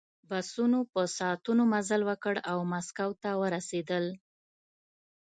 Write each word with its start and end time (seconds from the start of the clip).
بسونو 0.29 0.79
په 0.93 1.01
ساعتونو 1.17 1.63
مزل 1.73 2.01
وکړ 2.09 2.35
او 2.51 2.57
مسکو 2.71 3.09
ته 3.21 3.29
ورسېدل 3.41 4.05